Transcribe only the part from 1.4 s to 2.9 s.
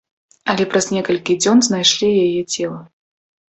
дзён знайшлі яе цела.